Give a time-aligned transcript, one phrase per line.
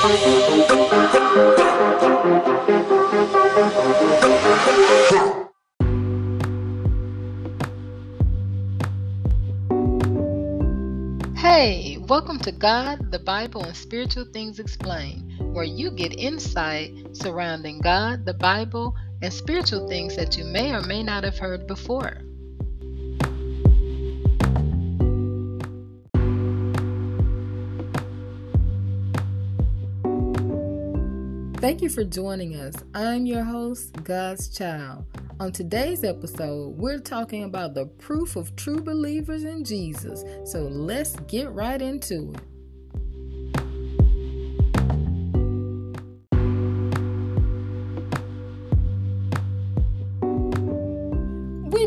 [0.00, 0.08] Hey,
[12.08, 18.24] welcome to God, the Bible, and Spiritual Things Explained, where you get insight surrounding God,
[18.24, 22.22] the Bible, and spiritual things that you may or may not have heard before.
[31.60, 32.74] Thank you for joining us.
[32.94, 35.04] I'm your host, God's Child.
[35.40, 40.24] On today's episode, we're talking about the proof of true believers in Jesus.
[40.50, 42.40] So let's get right into it.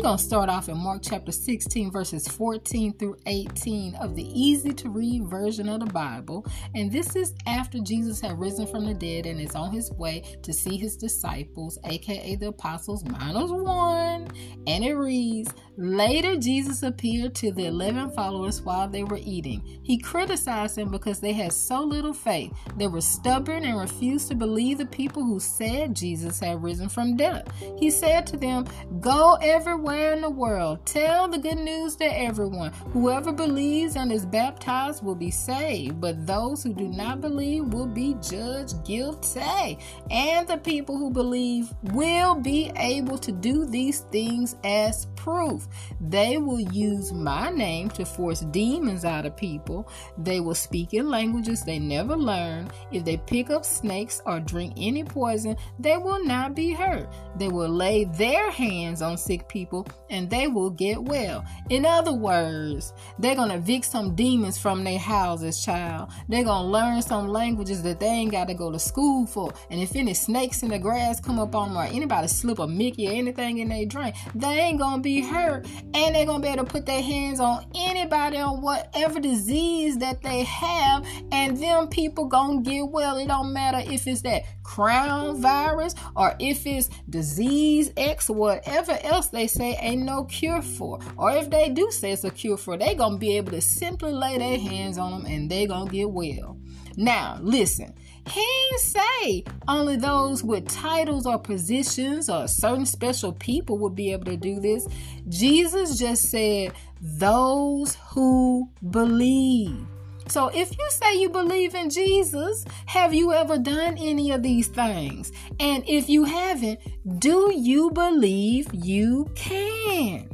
[0.04, 4.70] Going to start off in Mark chapter 16, verses 14 through 18 of the easy
[4.74, 6.44] to read version of the Bible.
[6.74, 10.22] And this is after Jesus had risen from the dead and is on his way
[10.42, 14.28] to see his disciples, aka the apostles, minus one.
[14.66, 19.80] And it reads Later, Jesus appeared to the 11 followers while they were eating.
[19.82, 22.52] He criticized them because they had so little faith.
[22.76, 27.16] They were stubborn and refused to believe the people who said Jesus had risen from
[27.16, 27.48] death.
[27.78, 28.66] He said to them,
[29.00, 30.84] Go everywhere in the world.
[30.84, 32.72] Tell the good news to everyone.
[32.92, 37.86] Whoever believes and is baptized will be saved, but those who do not believe will
[37.86, 39.78] be judged guilty.
[40.10, 45.66] And the people who believe will be able to do these things as proof.
[46.00, 49.88] They will use my name to force demons out of people.
[50.18, 52.72] They will speak in languages they never learned.
[52.92, 57.08] If they pick up snakes or drink any poison, they will not be hurt.
[57.36, 61.44] They will lay their hands on sick people and they will get well.
[61.70, 66.10] In other words, they're going to evict some demons from their houses, child.
[66.28, 69.52] They're going to learn some languages that they ain't got to go to school for.
[69.70, 72.66] And if any snakes in the grass come up on them or anybody slip a
[72.66, 75.66] Mickey or anything in their drink, they ain't going to be hurt.
[75.94, 79.98] And they're going to be able to put their hands on anybody on whatever disease
[79.98, 81.06] that they have.
[81.32, 83.16] And them people going to get well.
[83.16, 89.28] It don't matter if it's that crown virus or if it's disease X whatever else
[89.28, 90.98] they say ain't no cure for.
[91.16, 94.12] Or if they do say it's a cure for, they gonna be able to simply
[94.12, 96.58] lay their hands on them and they gonna get well.
[96.96, 97.94] Now, listen,
[98.30, 104.12] he ain't say only those with titles or positions or certain special people would be
[104.12, 104.86] able to do this.
[105.28, 109.86] Jesus just said, those who believe.
[110.28, 114.68] So if you say you believe in Jesus, have you ever done any of these
[114.68, 115.32] things?
[115.60, 116.80] And if you haven't,
[117.18, 120.33] do you believe you can?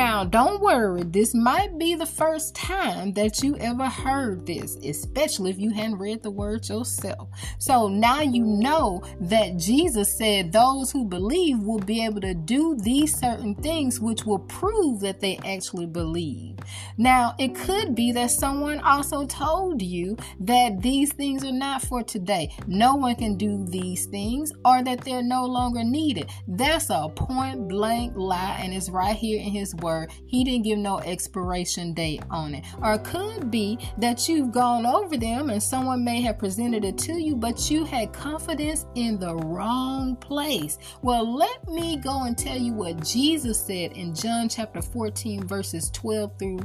[0.00, 5.50] Now, don't worry, this might be the first time that you ever heard this, especially
[5.50, 7.28] if you hadn't read the word yourself.
[7.58, 12.78] So now you know that Jesus said those who believe will be able to do
[12.78, 16.56] these certain things, which will prove that they actually believe.
[16.96, 22.02] Now, it could be that someone also told you that these things are not for
[22.02, 22.56] today.
[22.66, 26.30] No one can do these things or that they're no longer needed.
[26.48, 29.89] That's a point blank lie, and it's right here in his word.
[30.26, 32.64] He didn't give no expiration date on it.
[32.82, 36.98] Or it could be that you've gone over them and someone may have presented it
[36.98, 40.78] to you, but you had confidence in the wrong place.
[41.02, 45.90] Well, let me go and tell you what Jesus said in John chapter 14, verses
[45.90, 46.60] 12 through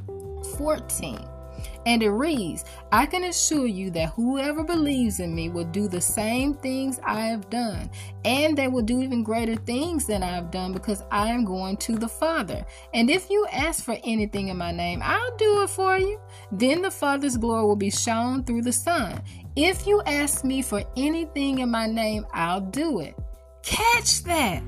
[0.57, 1.34] 14.
[1.85, 6.01] And it reads, I can assure you that whoever believes in me will do the
[6.01, 7.89] same things I have done,
[8.23, 11.77] and they will do even greater things than I have done because I am going
[11.77, 12.65] to the Father.
[12.93, 16.19] And if you ask for anything in my name, I'll do it for you.
[16.51, 19.21] Then the Father's glory will be shown through the Son.
[19.55, 23.15] If you ask me for anything in my name, I'll do it.
[23.63, 24.61] Catch that.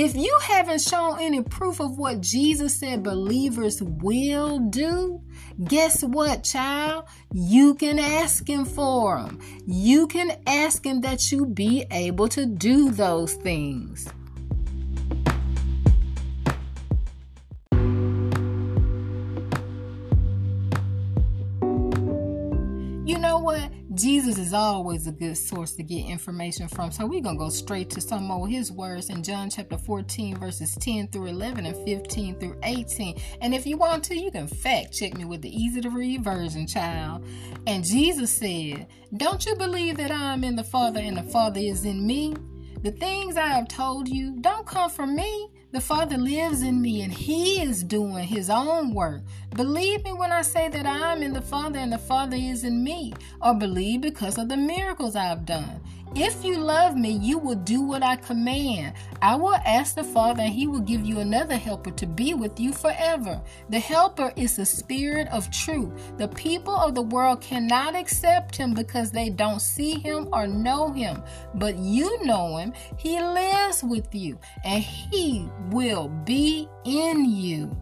[0.00, 5.20] If you haven't shown any proof of what Jesus said believers will do,
[5.64, 7.06] guess what, child?
[7.32, 9.40] You can ask Him for them.
[9.66, 14.06] You can ask Him that you be able to do those things.
[23.04, 23.68] You know what?
[23.98, 26.92] Jesus is always a good source to get information from.
[26.92, 30.36] So we're going to go straight to some of his words in John chapter 14,
[30.36, 33.20] verses 10 through 11 and 15 through 18.
[33.40, 36.22] And if you want to, you can fact check me with the easy to read
[36.22, 37.26] version, child.
[37.66, 38.86] And Jesus said,
[39.16, 42.36] Don't you believe that I am in the Father and the Father is in me?
[42.82, 47.02] The things I have told you don't come from me, The Father lives in me
[47.02, 49.20] and He is doing His own work.
[49.54, 52.82] Believe me when I say that I'm in the Father and the Father is in
[52.82, 53.12] me,
[53.42, 55.82] or believe because of the miracles I've done.
[56.20, 58.94] If you love me, you will do what I command.
[59.22, 62.58] I will ask the Father, and he will give you another helper to be with
[62.58, 63.40] you forever.
[63.68, 65.92] The helper is the Spirit of truth.
[66.18, 70.90] The people of the world cannot accept him because they don't see him or know
[70.90, 71.22] him.
[71.54, 72.72] But you know him.
[72.96, 77.76] He lives with you, and he will be in you.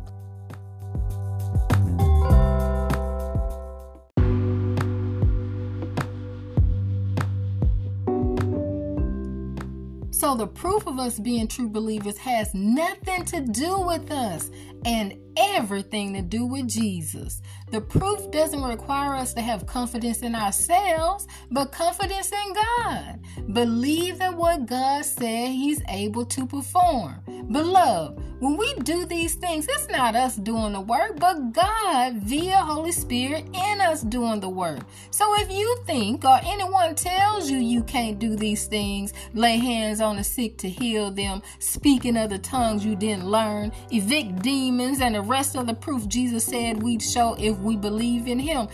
[10.37, 14.51] The proof of us being true believers has nothing to do with us.
[14.85, 17.43] And everything to do with Jesus.
[17.71, 23.21] The proof doesn't require us to have confidence in ourselves, but confidence in God.
[23.53, 27.21] Believe that what God said He's able to perform.
[27.51, 32.59] Beloved, when we do these things, it's not us doing the work, but God via
[32.59, 34.81] Holy Spirit in us doing the work.
[35.11, 40.01] So if you think or anyone tells you you can't do these things, lay hands
[40.01, 45.01] on the sick to heal them, speak in other tongues you didn't learn, evict demons,
[45.01, 48.69] and rest of the proof Jesus said we'd show if we believe in Him,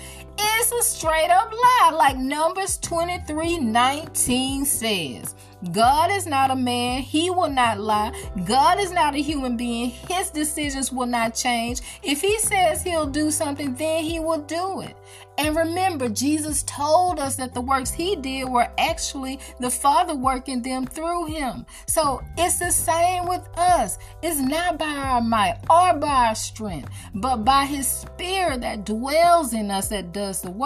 [0.78, 5.34] a straight up lie, like Numbers 23 19 says.
[5.70, 7.02] God is not a man.
[7.02, 8.12] He will not lie.
[8.46, 9.90] God is not a human being.
[9.90, 11.80] His decisions will not change.
[12.02, 14.96] If he says he'll do something, then he will do it.
[15.38, 20.62] And remember, Jesus told us that the works he did were actually the Father working
[20.62, 21.64] them through him.
[21.86, 23.98] So it's the same with us.
[24.22, 29.54] It's not by our might or by our strength, but by his spirit that dwells
[29.54, 30.61] in us that does the work.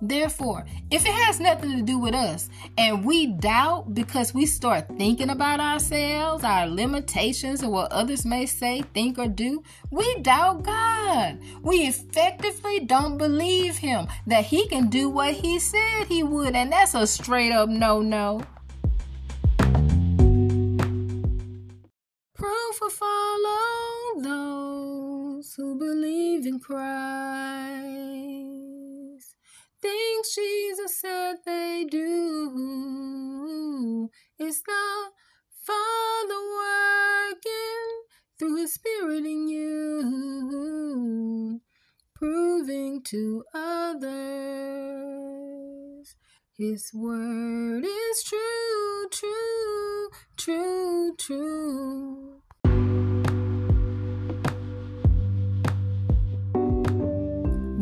[0.00, 4.86] Therefore, if it has nothing to do with us and we doubt because we start
[4.96, 10.62] thinking about ourselves, our limitations, and what others may say, think, or do, we doubt
[10.62, 11.38] God.
[11.62, 16.70] We effectively don't believe Him that He can do what He said He would, and
[16.70, 18.42] that's a straight up no no.
[22.34, 28.17] Proof will follow those who believe in Christ
[29.80, 32.10] things Jesus said they do.
[34.38, 35.10] It's the
[35.62, 38.04] Father working
[38.38, 40.80] through His Spirit in you,
[42.14, 44.08] proving to others
[46.56, 48.38] His word is true,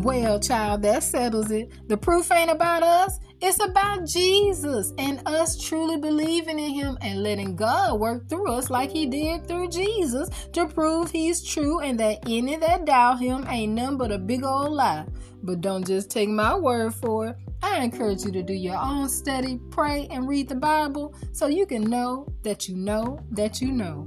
[0.06, 1.88] Well, child, that settles it.
[1.88, 7.25] The proof ain't about us, it's about Jesus and us truly believing in Him and
[7.25, 11.99] letting God work through us like He did through Jesus to prove He's true and
[11.99, 15.06] that any that doubt Him ain't none but a big old lie.
[15.43, 17.37] But don't just take my word for it.
[17.61, 21.67] I encourage you to do your own study, pray, and read the Bible so you
[21.67, 24.06] can know that you know that you know.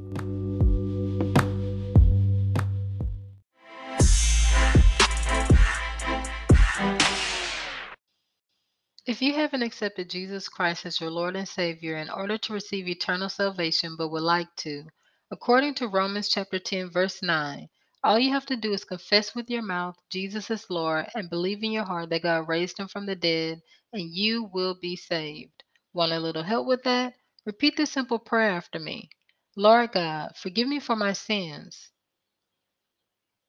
[9.19, 12.87] If you haven't accepted Jesus Christ as your Lord and Savior in order to receive
[12.87, 14.85] eternal salvation but would like to,
[15.29, 17.67] according to Romans chapter 10 verse 9,
[18.01, 21.61] all you have to do is confess with your mouth Jesus is Lord and believe
[21.63, 23.59] in your heart that God raised him from the dead
[23.91, 25.65] and you will be saved.
[25.91, 27.13] Want a little help with that?
[27.45, 29.09] Repeat this simple prayer after me.
[29.57, 31.91] Lord God, forgive me for my sins.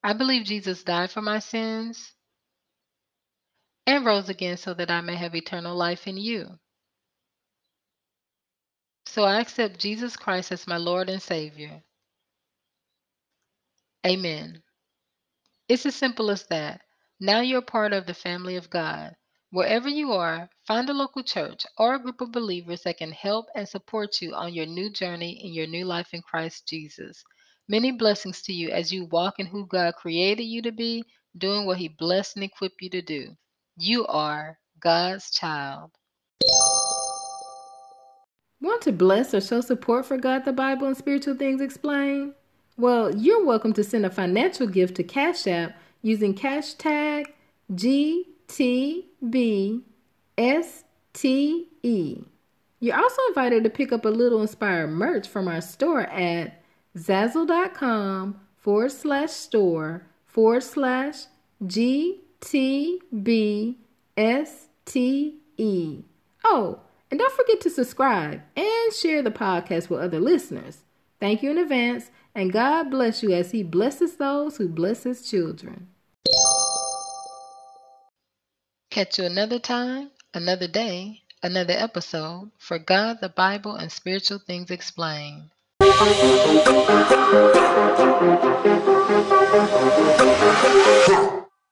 [0.03, 2.13] I believe Jesus died for my sins
[3.87, 6.59] and rose again so that I may have eternal life in you.
[9.07, 11.83] So I accept Jesus Christ as my Lord and Savior.
[14.07, 14.63] Amen.
[15.69, 16.81] It's as simple as that.
[17.21, 19.15] Now you're part of the family of God.
[19.51, 23.47] Wherever you are, find a local church or a group of believers that can help
[23.55, 27.25] and support you on your new journey in your new life in Christ Jesus.
[27.69, 31.05] Many blessings to you as you walk in who God created you to be,
[31.37, 33.37] doing what He blessed and equipped you to do.
[33.83, 35.93] You are God's child.
[38.61, 42.35] Want to bless or show support for God, the Bible, and spiritual things explained?
[42.77, 47.33] Well, you're welcome to send a financial gift to Cash App using cash tag
[47.73, 48.27] GTBSTE.
[52.81, 56.63] You're also invited to pick up a little inspired merch from our store at
[56.99, 61.25] zazzle.com forward slash store forward slash
[62.41, 63.79] T B
[64.17, 66.03] S T E.
[66.45, 66.81] Oh,
[67.11, 70.79] and don't forget to subscribe and share the podcast with other listeners.
[71.19, 75.29] Thank you in advance, and God bless you as He blesses those who bless His
[75.29, 75.89] children.
[78.91, 84.71] Catch you another time, another day, another episode for God, the Bible, and Spiritual Things
[84.71, 85.51] Explained.